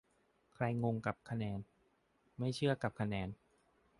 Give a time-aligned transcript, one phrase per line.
[0.51, 1.59] ใครงงกับคะแนน
[2.37, 3.29] ไม่เชื่อกับคะแนน